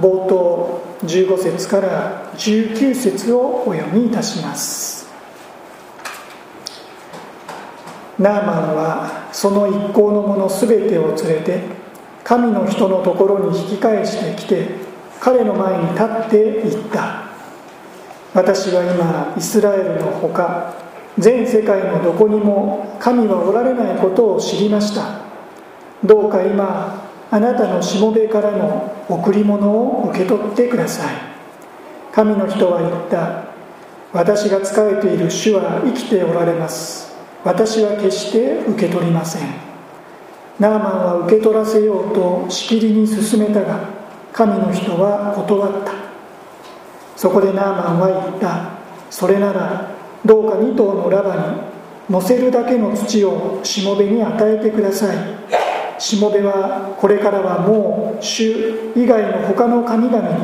[0.00, 5.10] 冒頭15節から19節をお読みいたします。
[8.18, 11.60] ナーマンはその一行の者すべてを連れて
[12.22, 14.68] 神の人のところに引き返してきて
[15.18, 17.22] 彼の前に立って言った。
[18.34, 20.74] 私は今イスラエルのほか
[21.18, 25.20] 全世界のどこにも神はおられないことを知りました。
[26.04, 27.01] どうか今
[27.32, 31.16] あなたのしもべからの贈り物を受け取ってください。
[32.12, 33.44] 神の人は言った。
[34.12, 37.10] 私が仕えている主は生きておられます。
[37.42, 39.48] 私は決して受け取りません。
[40.60, 43.80] ナーマンは受け取らせようとしきりに進めたが
[44.34, 45.92] 神の人は断った。
[47.16, 48.72] そこでナーマンは言った。
[49.08, 49.90] それなら
[50.22, 51.42] どうか2頭のラバに
[52.10, 55.61] 乗せるだけの土をしもべに与えてください。
[56.02, 60.34] しもべはこれからはもう主以外の他の神々に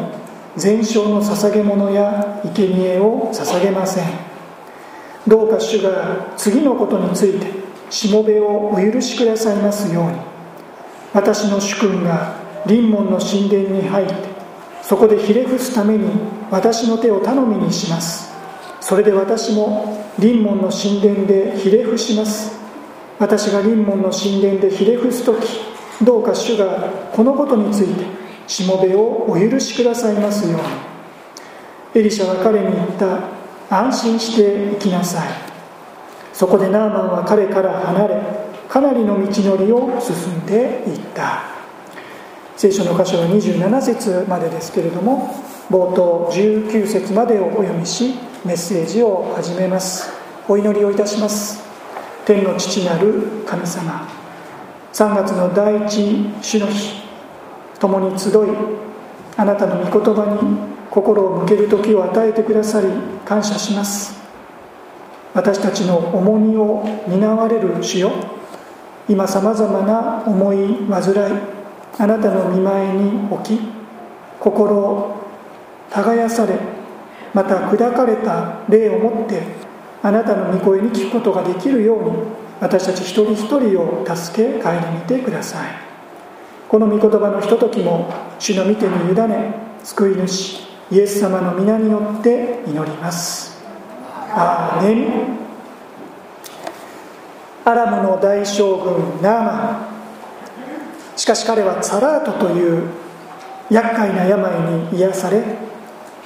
[0.57, 4.05] 全焼の捧げ物や生贄を捧げません。
[5.27, 7.49] どうか主が次のことについて
[7.91, 10.19] しもべをお許しくださいますように。
[11.13, 14.15] 私の主君が臨門の神殿に入って
[14.83, 16.09] そこでひれ伏すために
[16.53, 18.33] 私の手を頼みにします。
[18.81, 22.58] それで私も臨門の神殿でひれ伏します。
[23.19, 25.61] 私が臨門の神殿でひれ伏す時
[26.03, 28.05] どうか主がこのことについて
[28.47, 32.01] しもべをお許しくださいますように。
[32.01, 33.21] エリシャは彼に言った
[33.71, 35.29] 安心して行きなさい。
[36.33, 38.23] そこでナーマンは彼から離れ
[38.69, 41.43] かなりの道のりを進んでいった。
[42.57, 45.35] 聖書の箇所は27節までですけれども
[45.71, 50.11] 冒頭19節までをお読みしメッセージを始めます。
[50.49, 51.68] お祈りをいたします。
[52.29, 54.07] 天の父なる神様。
[54.93, 57.01] 3月の第一主の日
[57.81, 58.33] 共に集い
[59.35, 60.39] あなたの御言葉に
[60.91, 62.89] 心を向ける時を与えてくださり
[63.25, 64.21] 感謝します。
[65.33, 68.13] 私たちの重荷を担われる主よ。
[69.09, 71.41] 今さまざまな思い煩い
[71.97, 73.59] あなたの見前に置き
[74.39, 75.17] 心を
[75.89, 76.59] 耕され
[77.33, 79.41] また砕かれた霊をもって
[80.03, 82.11] あなたの御声に聞くことができるように
[82.61, 85.71] 私たち一人一人を助け顧みてください。
[86.69, 90.61] この御言葉のひとときも主の御手に委ね救い主
[90.91, 93.59] イエス様の皆によって祈ります。
[94.31, 95.39] アーメン。
[97.65, 99.53] アラムの大将軍ナーマ
[101.15, 101.19] ン。
[101.19, 102.89] しかし彼はツァラートという
[103.71, 105.43] 厄介な病に癒され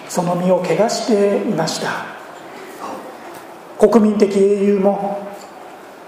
[0.08, 2.21] その身を怪我していました。
[3.82, 5.26] 国民的英雄も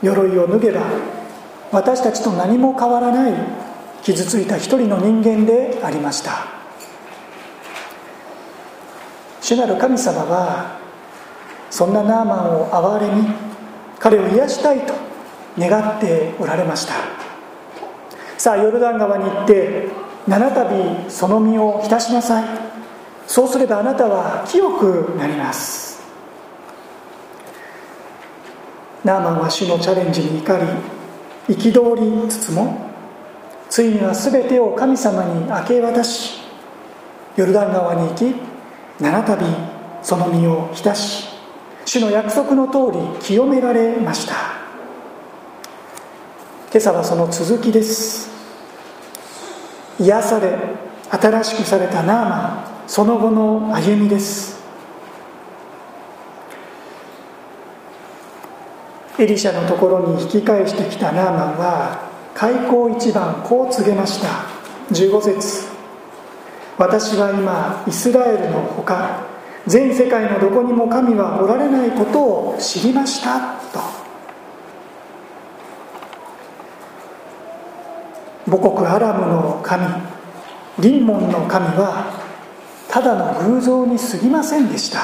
[0.01, 0.83] 鎧を脱げば
[1.73, 3.33] 私たちと何も変わらない
[4.05, 6.47] 傷ついた一人の人間でありました。
[9.41, 10.79] 主なる神様は
[11.69, 13.27] そんなナーマンを憐れみ
[13.99, 14.95] 彼を癒したいと
[15.59, 16.95] 願っておられました。
[18.39, 19.89] さあヨルダン川に行って
[20.29, 22.45] 七度その身を浸しなさい。
[23.27, 25.94] そうすればあなたは清くなります。
[29.05, 30.57] ナーマンは主のチャレンジに怒
[31.49, 32.91] り憤りつつも
[33.69, 36.41] ついには全てを神様に明け渡し
[37.37, 38.35] ヨルダン川に行き
[39.01, 39.47] 七度
[40.03, 41.35] その身を浸し
[41.85, 44.35] 主の約束の通り清められました。
[46.73, 48.31] 今朝はその続きです。
[50.01, 50.59] 癒され
[51.11, 54.64] 新しくされたナーマンその後の歩みです。
[59.17, 64.29] エリシャのところに引き返してきたナーマンは開口一番こう告げました。
[64.91, 65.69] 15節。
[66.77, 69.25] 私は今イスラエルのほか
[69.69, 73.55] 全世界のどこにも神はおられないことを知りました。
[73.73, 73.81] と。
[78.47, 79.87] 母国アラムの神
[80.81, 82.21] リンモンの神は
[82.89, 85.01] ただの偶像に過ぎませんでした。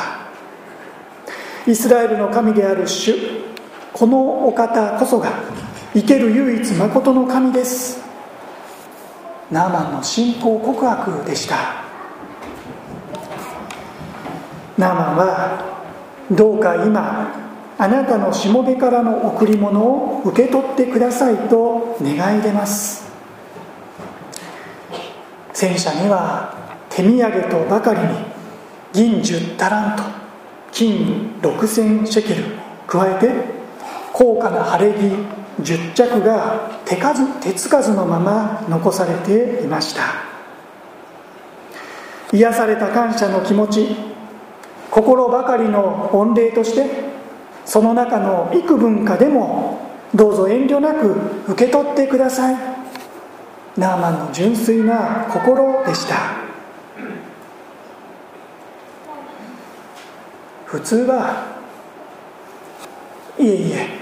[1.65, 3.15] イスラエルの神である主
[4.01, 5.31] このお方こそが
[5.93, 8.01] 生ける唯一誠の神です。
[9.51, 11.85] ナーマンの信仰告白でした。
[14.79, 15.65] ナーマンは
[16.31, 17.31] どうか今
[17.77, 23.07] あなたのしもべからの贈り物を受け取ってくださいと願い出ます。
[25.53, 26.55] 戦車には
[26.89, 28.09] 手土産とばかりに
[28.95, 30.03] 銀10タラント
[30.73, 32.45] 金6000シェケル
[32.87, 33.60] 加えて
[34.13, 35.15] 高価な晴れ着
[35.63, 40.03] 10着が手数手つかずのまま残されていました。
[42.33, 43.97] 癒された感謝の気持ち
[44.91, 46.89] 心ばかりの御礼として
[47.65, 49.81] その中の幾分かでも
[50.15, 51.15] どうぞ遠慮なく
[51.49, 52.57] 受け取ってください。
[53.77, 56.17] ナーマンの純粋な心でした。
[60.67, 61.47] 普通は
[63.39, 64.00] いえいえ。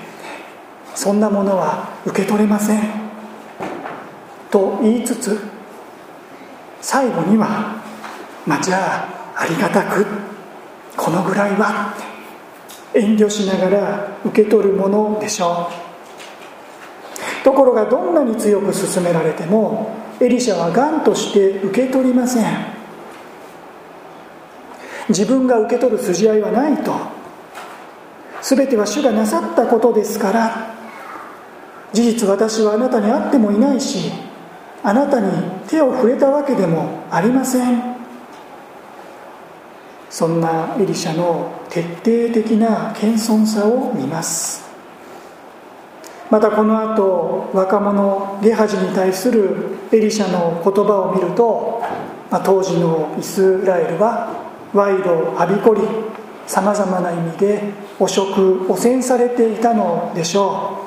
[0.98, 2.82] そんなものは受け取れません。
[4.50, 5.38] と言いつつ
[6.80, 7.76] 最後には
[8.44, 9.06] まあじゃ
[9.36, 10.04] あありがたく
[10.96, 11.94] このぐらいは
[12.92, 17.44] 遠慮しながら受け取るものでしょう。
[17.44, 22.44] ところがどんなに強く勧められてもエリシャは頑として受け取りません。
[25.10, 26.92] 自分が受け取る筋合いはないと。
[28.42, 30.77] 全ては主がなさったことですから。
[31.92, 34.12] 事実私はあなたに会ってもいないし
[34.82, 35.30] あなたに
[35.66, 37.98] 手を触れたわけでもありません。
[40.10, 44.66] そんなエリシャの徹底的な謙遜さを見ます。
[46.30, 51.82] またこの後若者ゲハジに対するエリシャの言葉を見ると、
[52.30, 55.82] まあ、当時のイスラエルは賄賂をはびこり
[56.46, 57.62] さまざまな意味で
[57.98, 60.77] 汚職汚染されていたのでしょう。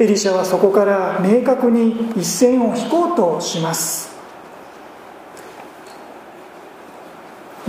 [0.00, 4.12] エリシャはそこから明確に一線を引こうとします。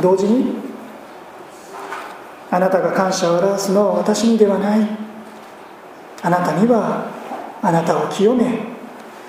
[0.01, 0.56] 同時に
[2.51, 4.88] あなたが感謝を表すのは私にではない。
[6.24, 7.12] あなたには
[7.62, 8.60] あなたを清め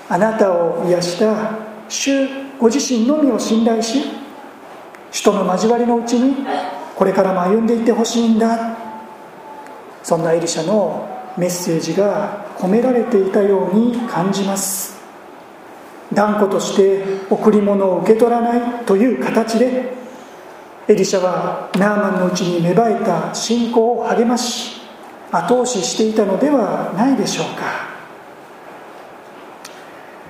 [0.09, 1.51] あなたを癒した
[1.87, 2.27] 主
[2.57, 4.01] ご自身のみを信頼し
[5.11, 6.45] 人の交わりのうちに
[6.95, 8.75] これからも歩んでいってほしいんだ。
[10.01, 14.97] そんなエリシャのメッセージが込められていたように感じます。
[16.13, 19.93] 断固として贈り物を受け取らないという形で
[20.87, 24.81] エリシャはナーマンのうちに芽生えた信仰を励まし
[25.31, 27.87] 後押ししていたのではないでしょうか。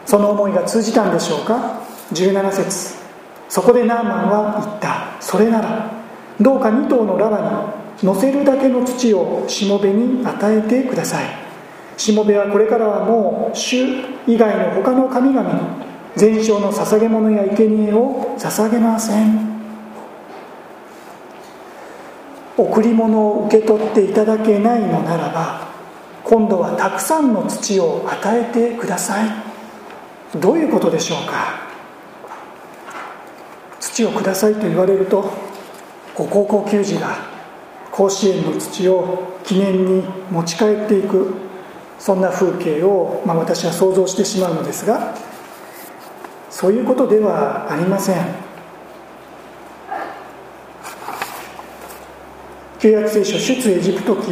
[0.06, 1.82] その思いが通じたんでしょうか
[2.12, 2.96] ？17節。
[3.50, 5.22] そこでナーマンは言った。
[5.22, 5.92] それなら
[6.42, 11.26] どうか2頭のラバに乗せるだけの土をしもべに与えてください。
[11.98, 13.86] しもべはこれからはもう主
[14.28, 15.60] 以外の他の神々に
[16.16, 19.58] 全焼の捧げ物や生贄を捧げません。
[22.58, 25.68] 贈り物を受け取っていただけないのならば
[26.24, 29.30] 今度はたくさんの土を与えてください。
[30.40, 31.68] どういうことでしょうか？
[33.80, 35.32] 土をくださいと言われると
[36.16, 37.37] ご高校球児が
[37.98, 41.34] 甲子園の土を記念に持ち帰っていく
[41.98, 45.16] そんな風景を、まあ、私は想像してしまうのですが
[46.52, 48.26] そういうことではありません。
[52.80, 54.32] 旧約聖書出エジプト記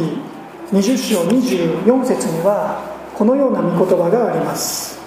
[0.72, 2.82] 20章24節には
[3.14, 5.00] このような御言葉があります。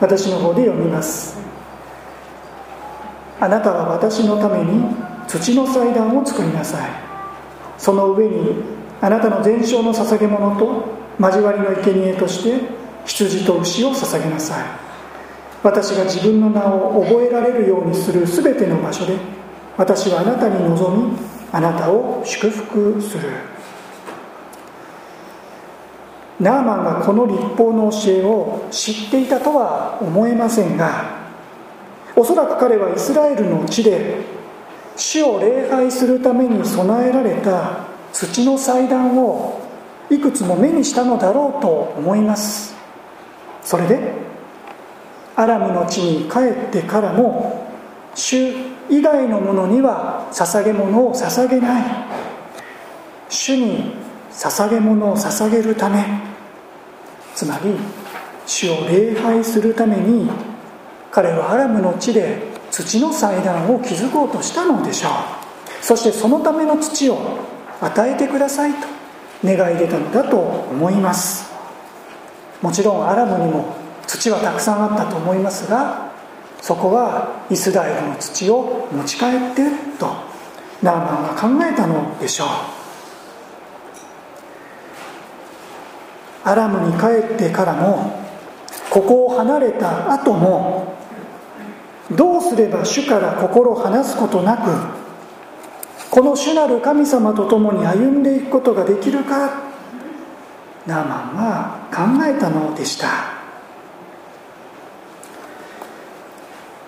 [0.00, 1.36] 私の方で読みます。
[3.40, 4.94] あなたは私のために
[5.26, 7.03] 土の祭壇を作りなさい。
[7.78, 8.56] その上に
[9.00, 10.84] あなたの全焼の捧げ物と
[11.20, 12.60] 交わりの生贄として
[13.04, 14.66] 羊と牛を捧げなさい。
[15.62, 19.16] 私が自分の名を覚えられるようにする全ての場所で
[19.78, 21.16] 私はあなたに望み
[21.52, 23.30] あなたを祝福する。
[26.40, 31.24] ナーマンがこの立法の教えを知っていたとは思えませんが
[32.16, 34.16] おそらく彼はイスラエルの地で
[34.96, 39.60] 主を礼拝するために備えられた土の祭壇を
[40.10, 42.74] いくつも目にしたのだろうと思います。
[43.62, 44.12] それで
[45.36, 47.66] アラムの地に帰ってからも
[48.14, 48.52] 主
[48.88, 51.82] 以外のものには捧げ物を捧げない。
[53.28, 53.94] 主に
[54.30, 56.04] 捧げ物を捧げるため。
[57.34, 57.74] つまり
[58.46, 60.30] 主を礼拝するために
[61.10, 65.12] 彼はアラムの地で土の祭壇を築こうとしたのでしょう。
[65.80, 67.38] そしてそのための土を
[67.80, 68.88] 与えてくださいと
[69.44, 71.52] 願い出たのだと思います。
[72.60, 73.76] もちろんアラムにも
[74.08, 76.10] 土はたくさんあったと思いますが
[76.60, 79.62] そこはイスラエルの土を持ち帰って
[79.98, 80.08] と
[80.82, 82.48] ナーマンは考えたのでしょう。
[86.42, 88.24] アラムに帰ってからも
[88.90, 90.93] ここを離れた後も
[92.10, 95.04] どうすれば主から心を離すことなく
[96.10, 99.64] この主なる神様と共に歩んでいくことができるか
[100.86, 103.08] ナーマンは考えたのでした。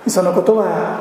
[0.07, 1.01] そのことは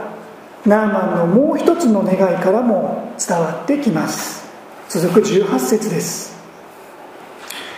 [0.66, 4.46] ナーマンのもう一つの願いからも伝わってきます。
[4.90, 6.36] 続く18節です。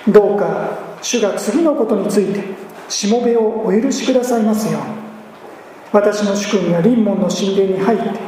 [0.08, 2.41] どうか主が次のことについて
[2.88, 5.07] しもべをお許しくださいますように。
[5.91, 8.20] 私の主君が臨門の神殿に入って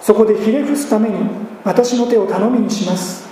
[0.00, 1.16] そこでひれ伏すために
[1.64, 3.28] 私の手を頼みにします。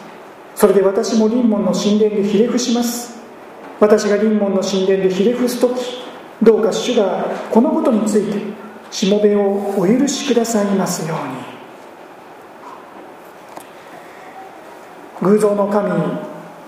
[0.54, 3.18] それで私も臨門の神殿でひれ伏します。
[3.80, 6.02] 私が臨門の神殿でひれ伏す時
[6.42, 8.38] どうか主がこのことについて
[8.90, 11.58] しもべをお許しくださいますように。
[15.20, 15.90] 偶像の神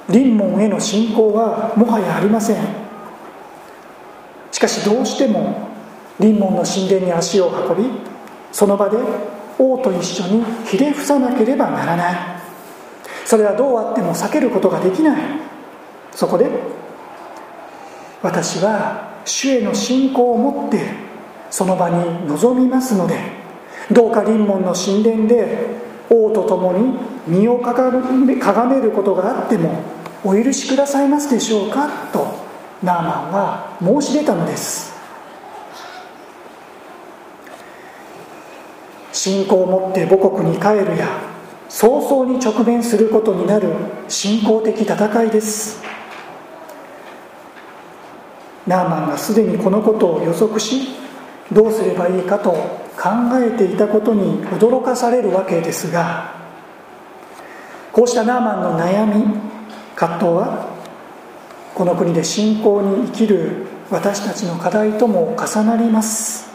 [0.09, 2.65] 臨門への信仰はもはやありません。
[4.51, 5.70] しかしどうしても
[6.21, 7.91] 臨門の神殿に足を運び
[8.53, 8.99] その場で
[9.59, 12.17] 王と一緒にひれ伏さなければならない。
[13.25, 15.23] それはどうあっても避けることができない。
[16.13, 16.49] そこで
[18.23, 20.93] 私は主への信仰を持って
[21.51, 23.19] その場に臨みますので
[23.91, 25.69] どうか臨門の神殿で
[26.11, 27.91] 王と共に身をかが
[28.67, 29.83] めることがあっても
[30.25, 31.89] お許しくださいますでしょうか？
[32.13, 32.27] と
[32.83, 34.90] ナーマンは申し出たのです。
[39.13, 41.09] 信仰を持って母国に帰るや
[41.69, 43.69] 早々に直面することになる
[44.09, 45.81] 信仰的戦いです。
[48.67, 50.91] ナーマンがすでにこのことを予測し
[51.53, 53.09] どうすればいいかと考
[53.43, 56.35] えていたことに驚かされるわけですが
[57.93, 59.25] こうしたナーマンの悩み
[59.97, 60.69] 葛藤は
[61.75, 66.50] この国で信仰に生きる私たちの課題とも重なります。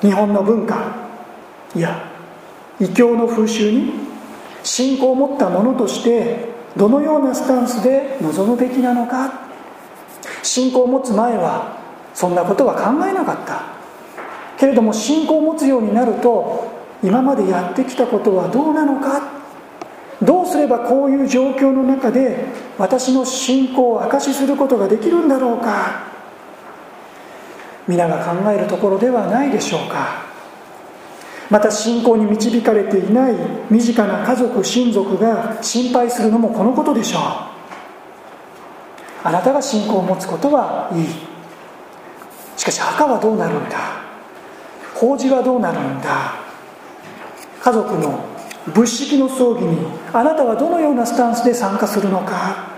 [0.00, 1.06] 日本の文化。
[1.74, 2.10] いや
[2.80, 3.92] 異教の風習に
[4.62, 9.46] 信仰を持った者としてどのようなスタンスで臨むべきなのか。
[10.42, 11.76] 信仰を持つ前は
[12.14, 13.62] そんなことは考えなかった。
[14.58, 16.70] けれども信仰を持つようになると
[17.02, 19.36] 今までやってきたことはどうなのか。
[20.22, 22.46] どうすればこういう状況の中で
[22.78, 26.15] 私の信仰を証しすることができるんだろうか。
[27.88, 30.26] 皆が考えるところではないでしょうか。
[31.48, 33.34] また信仰に導かれていない
[33.70, 37.22] 身近な家族親族が心配するのもこのことでしょう。
[39.22, 41.06] あなたが信仰を持つことはいい。
[42.56, 43.76] しかし墓はどうなるんだ？
[44.94, 46.34] 法事はどうなるんだ？
[47.62, 48.24] 家族の
[48.74, 49.78] 仏式の葬儀に
[50.12, 52.75] あなたはどのようなスタンスで参加するのか？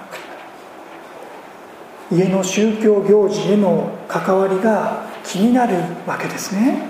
[2.10, 6.82] 家の宗教行事への関わりが気になるわけですね。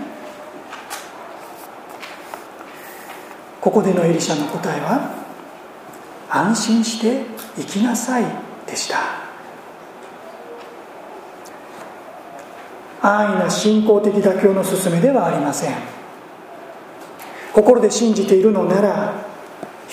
[3.61, 5.13] ここでのエリシャの答えは
[6.31, 7.23] 安心して
[7.57, 8.25] 生きなさい
[8.67, 8.99] でした。
[13.03, 15.75] 安易な信仰的妥協の勧めではありません。
[17.53, 19.15] 心で信じているのなら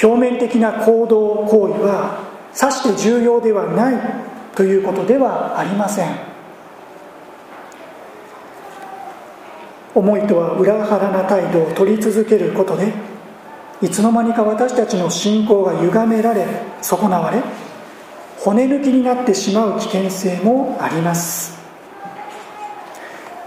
[0.01, 2.19] 表面的な行動行為は
[2.53, 4.34] さして重要ではない。
[4.55, 6.35] ということではありません。
[9.93, 12.93] 思いとは裏腹な態度を取り続けることで
[13.81, 16.45] いつの間にか私たちの信仰が歪められ
[16.81, 17.41] 損なわれ
[18.39, 21.57] 骨抜きになってしまう危険性もあります。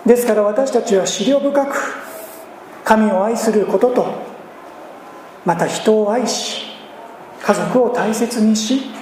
[0.06, 1.76] ですから私たちは思慮深く
[2.82, 4.06] 神を愛することと
[5.44, 6.62] また人を愛し
[7.42, 8.97] 家族を大切にし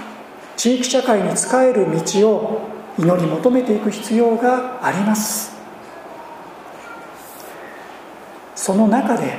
[0.56, 2.60] 地域社会に仕える道を
[2.98, 5.54] 祈り求めていく必要があります。
[8.54, 9.32] その中で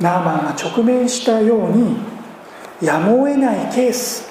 [0.00, 1.96] ナーマンが直面したように
[2.80, 4.28] やむを得ないケース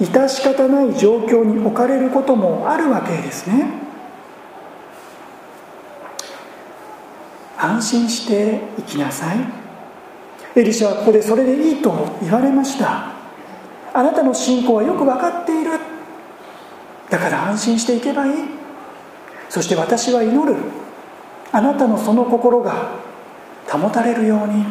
[0.00, 3.66] 致し方ない状況に置かれることもあるわけですね。
[7.58, 9.38] 安心して生きなさい。
[10.56, 13.19] エリシャはここでそれでいいと言われました。
[13.92, 15.72] あなたの信仰はよく分かっている。
[17.08, 18.32] だから安心していけばいい。
[19.48, 20.56] そして私は祈る。
[21.52, 22.92] あなたのその心が
[23.68, 24.64] 保たれるように。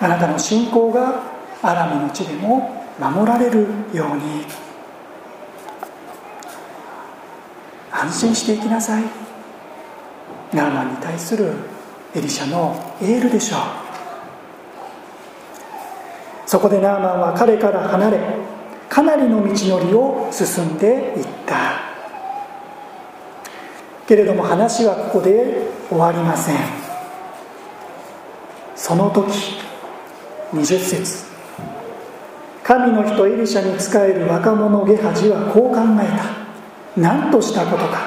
[0.00, 1.22] あなたの信仰が
[1.62, 4.44] アラムの地でも守られるように。
[7.92, 9.04] 安心していきなさい。
[10.52, 11.52] ナーマンに対する
[12.14, 13.89] エリシャのエールでしょう。
[16.50, 18.18] そこでナーマンは彼から離れ
[18.88, 21.78] かなりの道のりを進んでいった。
[24.08, 26.56] けれども話はここで終わりません。
[28.74, 29.60] その時
[30.52, 31.24] 20節。
[32.64, 37.00] 神の人エリシャに仕える若者ゲハジはこう考えた。
[37.00, 38.00] 何としたことか。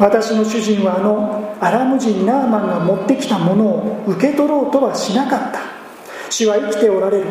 [0.00, 5.79] 私の主人はあのアラム人ナーマンが持ってきたものを受け取ろうとはしなかった。
[6.30, 7.26] 主は生きておられる。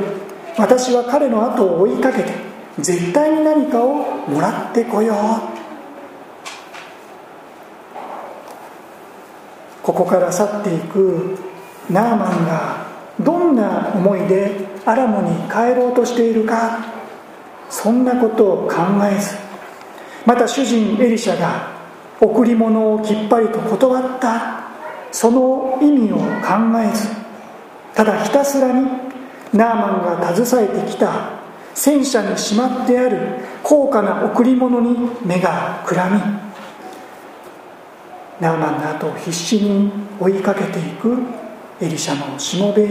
[0.58, 2.34] 私は彼の後を追いかけて
[2.80, 5.18] 絶対に何かをもらってこよう。
[9.82, 11.38] ここから去っていく
[11.90, 12.86] ナーマンが
[13.20, 14.52] どんな思いで
[14.86, 16.86] アラムに帰ろうとしているか
[17.70, 18.76] そんなことを考
[19.12, 19.36] えず
[20.26, 21.72] また主人エリシャが
[22.22, 24.60] 贈り物をきっぱりと断った。
[25.12, 26.24] その意味を考
[26.80, 27.19] えず
[27.96, 28.88] ただひたすらに
[29.54, 31.40] ナーマンが携えてきた
[31.74, 33.20] 戦車にしまってある
[33.64, 36.20] 高価な贈り物に目がくらみ
[38.40, 41.18] ナーマンの後を必死に追いかけていく
[41.82, 42.88] エリシャのしもべ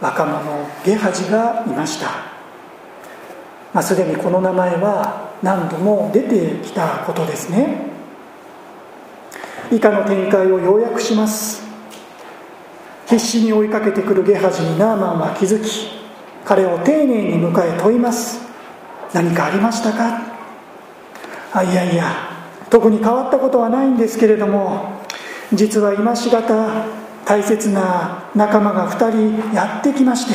[0.00, 2.10] 若者ゲハジがいました、
[3.72, 7.86] まあ、すでにこの名前は何度も出てきたことですね。
[9.70, 11.65] 以下の展開を要約します。
[13.06, 15.90] 必死に追いかけてくるゲハジにナーマンは気づき
[16.44, 18.40] 彼を丁寧に迎え問います。
[19.12, 20.20] 何かありましたか？
[21.52, 22.04] あいやいや
[22.68, 25.00] 特に変わったことはないんですけれども
[25.52, 26.84] 実は今しがた
[27.24, 29.10] 大切な仲間が2
[29.40, 30.34] 人やってきまして、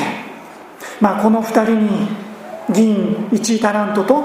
[1.00, 2.08] まあ、この2人に
[2.70, 4.24] 銀1タラントと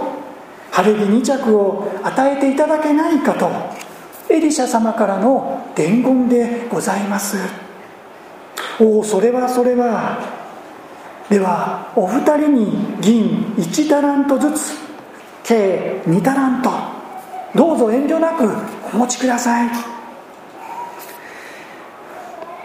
[0.70, 3.50] 晴れ着2着を与えていただけないかと
[4.32, 7.65] エリシャ様からの伝言でございます。
[8.80, 10.18] おおそれはそれは。
[11.28, 14.74] ではお二人に銀1タラントずつ
[15.42, 16.70] 計2タラント。
[17.54, 18.44] どうぞ遠慮なく
[18.92, 19.70] お持ちください。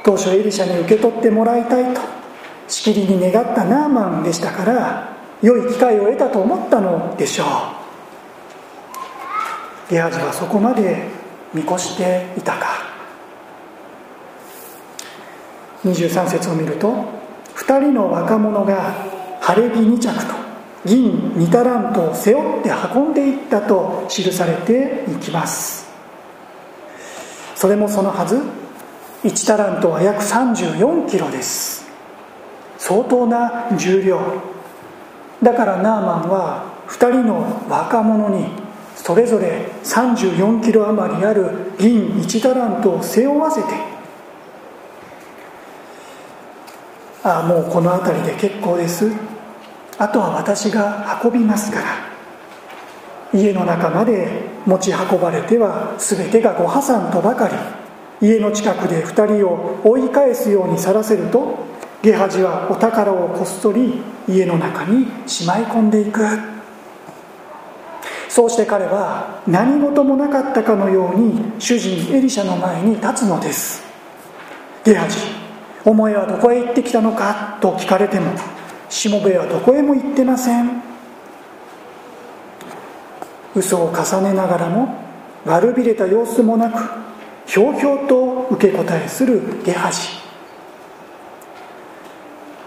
[0.03, 2.01] 当初エリシャに受け取ってもらいたいと
[2.67, 7.47] しきりに願ったナーマンでしたから良い機会を得たと思ったのでしょう。
[9.91, 11.07] ゲハジはそこまで
[11.53, 12.90] 見越していたか。
[15.83, 16.93] 23節を見ると
[17.55, 18.94] 2人の若者が
[19.41, 20.33] 晴れ着2着と
[20.85, 25.89] 銀2タラントを背負って運んでいったと記されていきます。
[27.55, 28.41] それもそのはず
[29.24, 31.85] 1タラントは約34キロです。
[32.79, 34.20] 相当な重量。
[35.44, 38.48] だからナーマンは2人の若者に
[38.96, 43.90] それぞれ34キロ余りある銀1タラントを背負わせて
[47.24, 49.12] ああもうこの辺りで結構です。
[49.98, 51.86] あとは私が運びますから。
[53.34, 54.27] 家の中まで
[54.66, 57.55] 持ち運ばれては全てがご破産とばかり。
[58.27, 61.57] 家の近くで2人を追い返すように去らせると
[62.03, 66.22] ゲハジはお宝をこっそり家の中にしまい込んでいく。
[68.29, 73.84] そうして彼は何事もなかったかのように主人エリシャの前に立つのです。
[74.84, 75.40] ゲハジ
[75.85, 78.33] お前はどこへ行ってきたのかと聞かれても
[78.89, 80.81] しもべはどこへも行ってません。
[83.55, 84.96] 嘘を重ねながらも
[85.46, 86.89] 悪びれた様子もなく
[87.46, 90.00] ひょうひょうと受け答えするゲハジ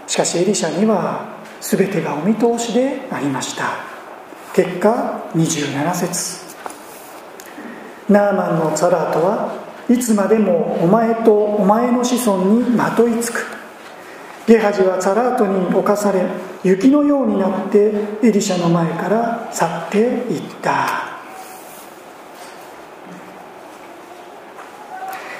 [0.07, 3.95] しかしエリシャには全てがお見通しでありました。
[4.53, 6.45] 結果27節。
[8.07, 13.45] ナーマンのツァラートはいつまでもお前とお前の子孫にまといつく。
[14.47, 16.23] ゲハジはツァラートに侵され
[16.63, 21.15] 雪のようになってエリシャの前から去っていった。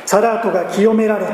[0.05, 1.27] サラートが清められ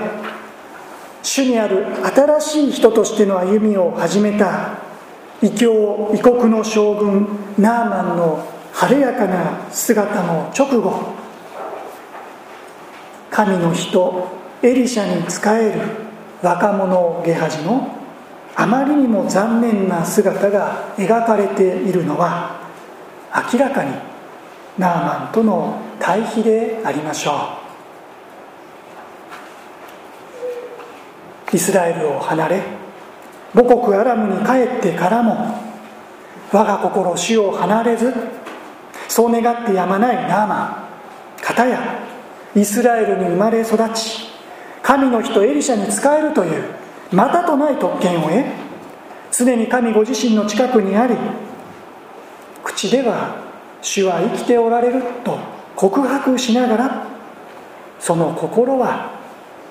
[1.22, 4.80] 主にある新しい人としての歩みを始めた。
[5.42, 11.22] 異教異国の将軍ナーマンの晴れやかな姿の直後
[13.32, 14.28] 神の人
[14.62, 15.82] エリシャに仕える
[16.44, 17.98] 若者ゲハジの
[18.56, 22.60] あまりにも残念な姿が描かれているのは
[23.54, 23.92] 明らかに
[24.78, 27.58] ナーマンとの対比でありましょ
[31.52, 31.56] う。
[31.56, 32.62] イスラエルを離れ
[33.54, 35.60] 母国アラムに帰ってからも
[36.52, 38.14] 我が心死を離れず
[39.10, 40.88] そう願ってやまないナーマ
[41.40, 42.11] ン片や
[42.56, 44.28] イスラエルに生まれ育ち
[44.84, 46.64] 神の人エリシャに仕えるという
[47.12, 48.46] またとない特権を得
[49.32, 51.16] 常に神ご自身の近くにあり
[52.64, 53.36] 口では
[53.82, 55.38] 主は生きておられると
[55.76, 57.08] 告白しながら
[58.00, 59.22] その心は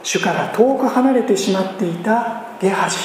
[0.02, 2.96] 主から遠く離れてしまっていたゲハジ。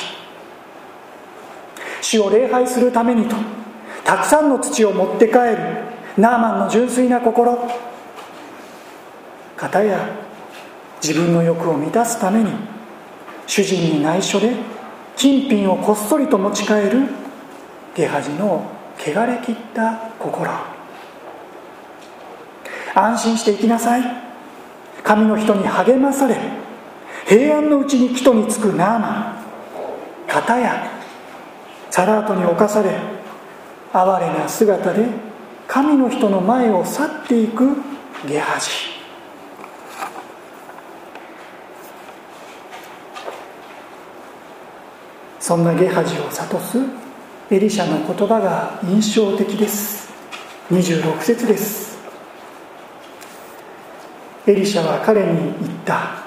[2.02, 3.36] 主を礼拝するためにと
[4.04, 5.58] たくさんの土を持って帰る
[6.18, 7.58] ナーマンの純粋な心。
[9.66, 10.08] 方や
[11.02, 12.52] 自分の欲を満たすために
[13.48, 14.54] 主人に内緒で
[15.16, 17.08] 金品をこっそりと持ち帰る
[17.96, 20.52] ゲハジの汚れ切った心。
[22.94, 24.04] 安心して行きなさい。
[25.04, 26.38] 神の人に励まされ
[27.28, 29.10] 平安のうちに帰途につくナーマ
[30.28, 30.28] ン。
[30.28, 30.92] 片や
[31.90, 32.92] サラートに侵され
[33.94, 35.06] 哀れな姿で
[35.68, 37.78] 神の人の前を去っていく
[38.28, 38.95] ゲハジ
[45.46, 46.80] そんなゲハジを諭す
[47.52, 50.12] エリシャの言葉が印象的です。
[50.72, 52.00] 26節です。
[54.48, 56.24] エリシャは彼に言った。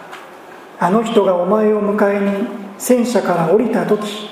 [0.78, 2.46] あの人がお前を迎えに
[2.78, 4.30] 戦車から降りた時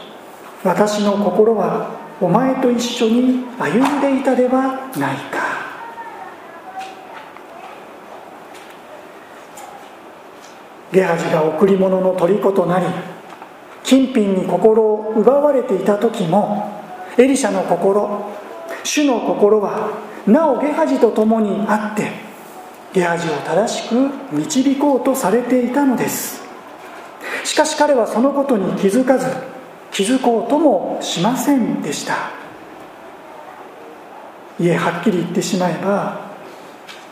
[0.62, 5.40] 私の心はお前と一緒に歩んでいたではないか。
[10.92, 13.15] ゲハジが贈り物の虜となり
[13.86, 16.82] 金品に心を奪われていた時も
[17.16, 18.32] エリシャの心
[18.82, 19.90] 主の心は
[20.26, 22.10] なおゲハジと共にあって
[22.92, 23.94] ゲハジを正しく
[24.32, 26.42] 導こうとされていたのです。
[27.44, 29.28] しかし彼はそのことに気づかず
[29.92, 32.32] 気づこうともしませんでした。
[34.58, 36.32] いえはっきり言ってしまえば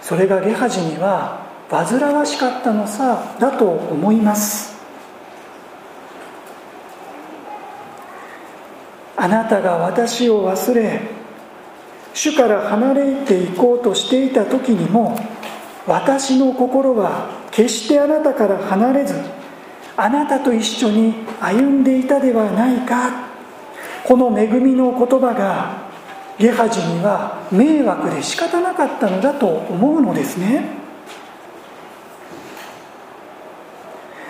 [0.03, 4.74] それがゲハジには煩わしかったのさだと思います。
[9.17, 11.01] あなたが私を忘れ
[12.13, 15.19] 主から離れていこうとしていた時にも
[15.87, 19.15] 私の心は決してあなたから離れず
[19.97, 23.25] あなたと一緒に歩んでいたではないか。
[24.05, 25.85] この恵みの言葉が
[26.39, 30.65] ゲハジには迷惑で仕方なかったのだと思うのですね。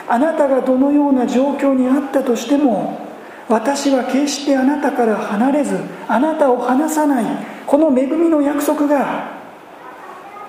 [0.07, 3.04] あなたがどのような状況にあったとしても
[3.49, 5.79] 私は決してあなたから離れず
[6.09, 7.25] あなたを離さない
[7.67, 9.35] この恵みの約束が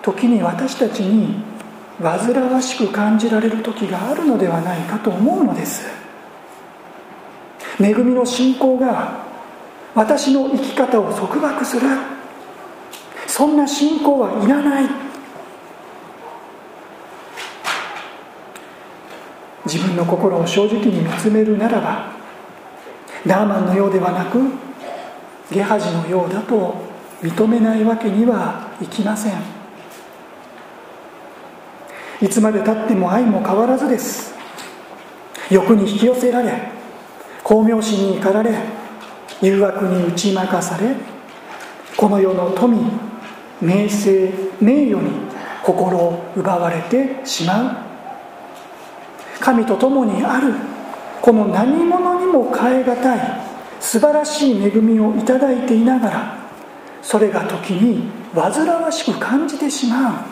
[0.02, 1.44] 時に私たちに
[2.02, 5.88] 煩わしく感じられる時があるのではないかと思うのです。
[7.80, 9.26] 恵みの信仰が
[9.94, 11.88] 私の生き方を束縛する。
[13.28, 14.90] そんな信仰はいらない。
[19.66, 22.12] 自分の心を正直に見つめるならば
[23.26, 24.40] ナーマンのようではなく
[25.52, 26.76] ゲハジのようだと
[27.22, 29.34] 認めないわけにはいきません。
[32.22, 34.34] いつまでたっても愛も変わらずです。
[35.50, 36.72] 欲に引き寄せられ
[37.44, 38.58] 巧妙心に駆られ
[39.42, 40.96] 誘惑に打ち負かされ
[41.96, 42.76] この世の富
[43.62, 45.12] 名声名誉に
[45.64, 47.86] 心を奪われてしまう。
[49.40, 50.54] 神と共にある
[51.26, 53.20] この何者にも代え難い
[53.80, 56.38] 素晴らしい恵みをいただいていながら
[57.02, 60.26] それが時に煩わしく感じてしまう。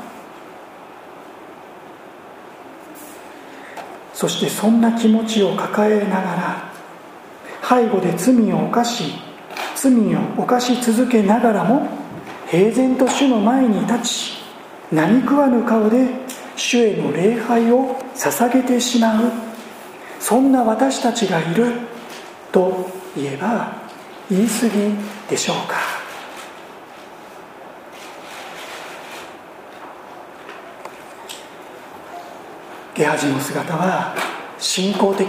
[4.14, 6.72] そしてそんな気持ちを抱えながら
[7.68, 9.16] 背後で罪を犯し
[9.76, 11.88] 罪を犯し続けながらも
[12.48, 14.38] 平然と主の前に立ち
[14.92, 16.08] 何食わぬ顔で
[16.56, 19.53] 主への礼拝を捧げてしまう。
[20.24, 21.74] そんな私たちがいる
[22.50, 23.74] と言えば
[24.32, 24.96] 言い過ぎ
[25.30, 25.76] でしょうか。
[32.96, 34.16] ゲハジの姿は
[34.60, 35.28] 信仰的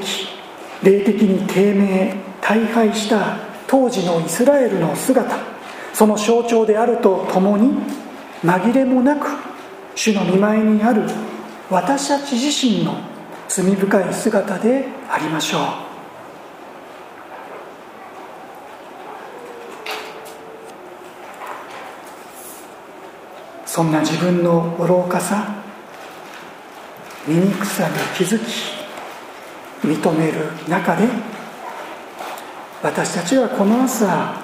[0.84, 5.36] 霊的に低迷大敗した当時のイスラエルの姿。
[5.92, 7.72] その象徴であるとともに
[8.44, 9.26] 紛れもなく
[9.96, 11.02] 主の見舞いにある
[11.68, 13.13] 私たち自身の
[13.48, 15.94] 罪深い姿でありましょう。
[23.66, 25.48] そんな自分の愚かさ
[27.26, 28.44] 醜さに気づき
[29.84, 31.08] 認める中で
[32.84, 34.40] 私たちはこの朝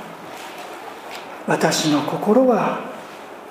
[1.47, 2.81] 私の心は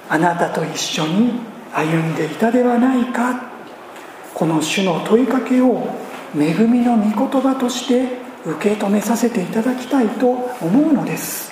[0.09, 1.31] あなたと一緒に
[1.73, 3.48] 歩んでいたではないか。
[4.39, 5.85] この主の問いかけを
[6.33, 11.51] 恵みの御言葉として受け止めさせていただきたいと思うのです。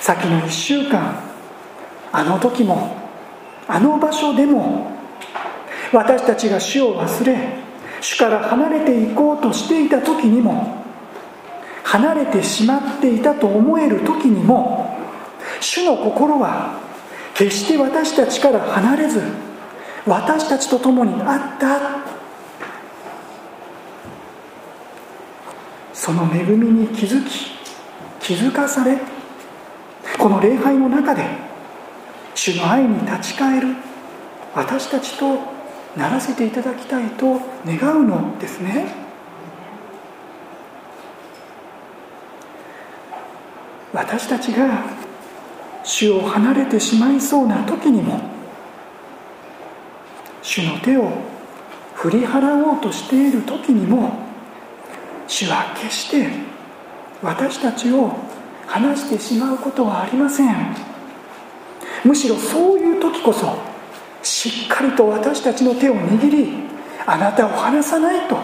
[0.00, 1.22] 先の1週間
[2.10, 2.96] あの時も
[3.68, 4.90] あの場所でも
[5.92, 7.62] 私たちが主を忘れ
[8.00, 10.84] 主から離れていこうとしていた時にも
[11.84, 14.98] 離れてしまっていたと思える時にも
[15.60, 16.80] 主の心は
[17.34, 19.22] 決して私たちから離れず
[20.06, 22.04] 私たちと共にあった。
[25.94, 27.54] その恵みに気づき
[28.20, 28.98] 気づかされ
[30.18, 31.24] この礼拝の中で
[32.34, 33.68] 主の愛に立ち返る
[34.54, 35.38] 私たちと
[35.96, 38.86] ならせていただきたいと願うのですね。
[43.94, 44.84] 私たちが
[45.84, 48.33] 主を離れてしまいそうな時にも
[50.44, 51.10] 主の手を
[51.94, 54.12] 振り払おうとしている時にも
[55.26, 56.28] 主は決して
[57.22, 58.14] 私たちを
[58.66, 60.76] 離してしまうことはありません。
[62.04, 63.56] むしろそういう時こそ
[64.22, 66.52] しっかりと私たちの手を握り
[67.06, 68.36] あなたを離さないと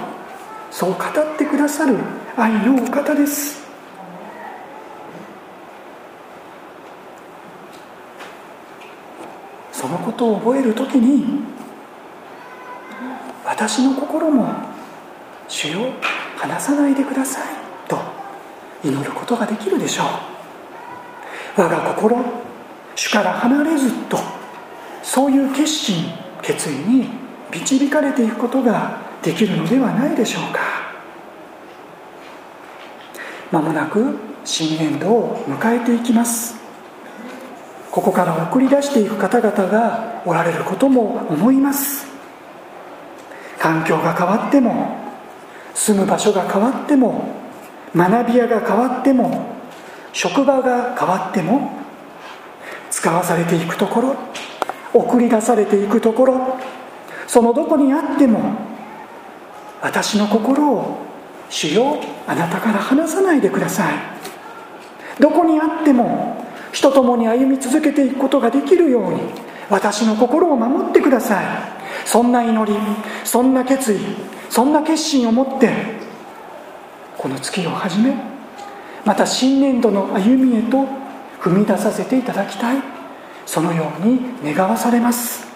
[0.70, 1.98] そう語ってくださる
[2.36, 3.60] 愛のお方です。
[9.72, 11.50] そのことを覚える時に
[13.50, 14.48] 私の心も
[15.48, 15.92] 主よ
[16.36, 17.46] 離さないでください
[17.88, 17.98] と
[18.84, 20.04] 祈ることができるでしょ
[21.56, 21.60] う。
[21.60, 22.16] 我が心
[22.94, 24.18] 主から離れずと
[25.02, 27.08] そういう決心決意に
[27.50, 30.60] 導かれていくことができるのではないでしょうか。
[33.50, 36.54] まもなく新年度を迎えていきます。
[37.90, 42.10] ここから送り出していく方々がおられることも思います。
[43.61, 44.96] 環境が変わっても
[45.75, 47.29] 住む場所が変わっても
[47.94, 49.55] 学び屋が変わっても
[50.14, 51.70] 職場が変わっても
[52.90, 54.16] 使わされていくところ
[54.94, 56.59] 送り出されていくところ
[57.27, 58.40] そのどこにあっても
[59.83, 60.99] 私の心を
[61.51, 63.94] 主よあなたから離さないでください。
[65.20, 69.20] どこにあっても人ともに歩み続けていくことができるように
[69.68, 71.80] 私の心を守ってください。
[72.04, 72.78] そんな祈り
[73.24, 73.98] そんな決意
[74.48, 75.70] そんな決心を持って
[77.16, 78.14] この月を始め
[79.04, 80.86] また新年度の歩みへと
[81.40, 83.00] 踏み出させていただきたい。
[83.46, 84.20] そのように
[84.54, 85.48] 願わされます。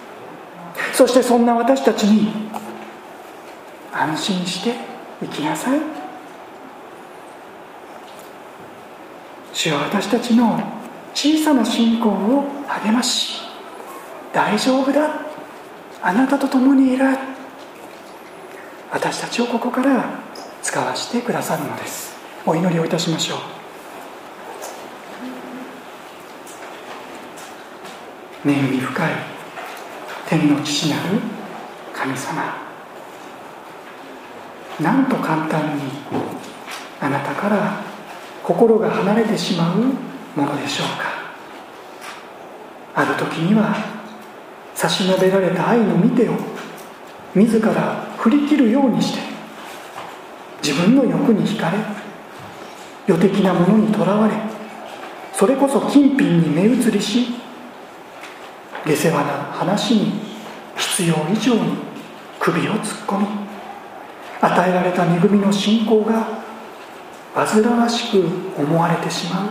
[0.92, 2.50] そしてそんな私たちに
[3.92, 4.74] 安心して
[5.20, 5.80] 生きなさい。
[9.52, 10.60] 主は私たちの
[11.14, 13.40] 小さな信仰を励まし
[14.32, 15.33] 大丈夫だ。
[16.06, 17.06] あなたと共にいる
[18.92, 20.20] 私たちをここから
[20.62, 22.14] 使わせてくださるのです。
[22.44, 23.36] お祈りをいたしましょ
[28.44, 28.50] う。
[28.50, 29.12] 恵み深い
[30.28, 31.20] 天の父なる
[31.94, 32.54] 神様。
[34.78, 35.84] なんと簡単に
[37.00, 37.80] あなたから
[38.42, 39.78] 心が離れてしまう
[40.38, 41.14] ものでしょうか。
[42.94, 43.93] ある時には
[44.84, 46.34] 差し伸べられた愛の御手を
[47.34, 49.20] 自ら振り切るようにして
[50.62, 51.78] 自分の欲に惹かれ
[53.06, 54.34] 予的なものにとらわれ
[55.32, 57.28] それこそ金品に目移りし
[58.84, 60.20] 下世話な話に
[60.76, 61.78] 必要以上に
[62.38, 63.26] 首を突っ込み
[64.42, 66.28] 与えられた恵みの信仰が
[67.34, 68.22] 煩わしく
[68.60, 69.48] 思われてしまう。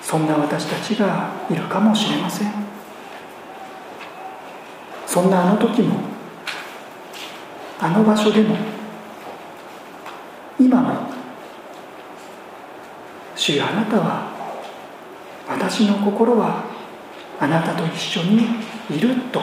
[0.00, 2.79] そんな私たちがいるかもしれません。
[5.20, 6.00] そんなあの時も
[7.78, 8.56] あの場所でも
[10.58, 11.10] 今も
[13.36, 14.32] 主よあなたは
[15.46, 16.64] 私の心は
[17.38, 18.46] あなたと一緒に
[18.88, 19.42] いると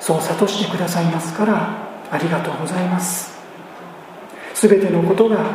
[0.00, 3.32] そう諭してくださいますからありがとうございます。
[4.54, 5.46] 全てのことが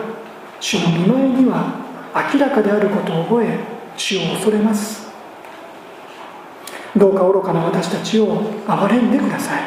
[0.60, 1.76] 主の見前には
[2.34, 3.60] 明らかであることを覚え
[3.96, 5.09] 主を恐れます。
[7.00, 9.62] どうか愚かな私たちを憐れんでください。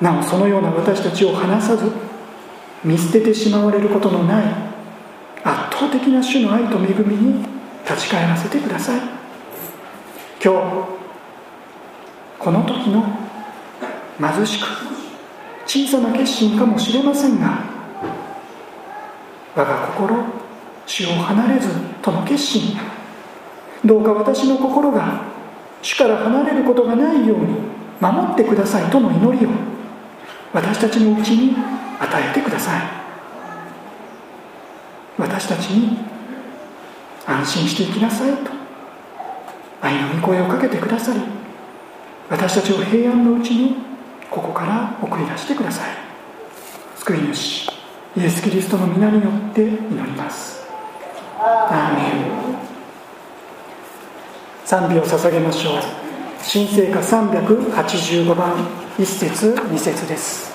[0.00, 1.90] なおそのような私たちを離さず
[2.84, 4.44] 見捨ててしまわれることのない
[5.44, 7.44] 圧倒的な主の愛と恵みに
[7.84, 9.00] 立ち返らせてください。
[10.44, 11.02] 今日
[12.38, 13.04] この時の
[14.18, 14.66] 貧しく
[15.66, 17.62] 小さな決心かもしれませんが
[19.54, 20.16] 我が心
[20.86, 21.68] 主を離れず
[22.02, 22.76] との決心
[23.84, 25.31] どうか私の心が
[25.82, 27.56] 主から離れることがないように
[28.00, 29.50] 守ってくださいとの祈りを
[30.52, 31.56] 私たちのうちに
[32.00, 32.82] 与えてください。
[35.18, 35.98] 私たちに
[37.26, 38.50] 安心していきなさいと。
[39.80, 41.20] 愛の御声をかけてくださり
[42.30, 43.74] 私たちを平安のうちに
[44.30, 45.90] ここから送り出してください。
[46.98, 47.68] 救い主
[48.16, 50.64] イエス・キリストの皆によって祈ります。
[51.38, 52.51] アーメン。
[54.72, 55.82] 賛美を捧げましょう。
[56.42, 58.56] 新聖歌385番
[58.96, 60.51] 1節2節です。